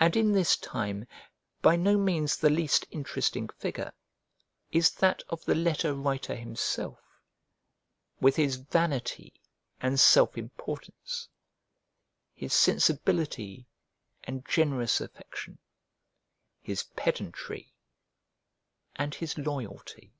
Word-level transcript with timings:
And 0.00 0.16
in 0.16 0.32
this 0.32 0.56
time 0.56 1.06
by 1.62 1.76
no 1.76 1.96
means 1.96 2.36
the 2.36 2.50
least 2.50 2.84
interesting 2.90 3.46
figure 3.48 3.92
is 4.72 4.90
that 4.94 5.22
of 5.28 5.44
the 5.44 5.54
letter 5.54 5.94
writer 5.94 6.34
himself, 6.34 6.98
with 8.20 8.34
his 8.34 8.56
vanity 8.56 9.32
and 9.80 10.00
self 10.00 10.36
importance, 10.36 11.28
his 12.34 12.54
sensibility 12.54 13.68
and 14.24 14.44
generous 14.48 15.00
affection, 15.00 15.60
his 16.60 16.82
pedantry 16.96 17.72
and 18.96 19.14
his 19.14 19.38
loyalty. 19.38 20.12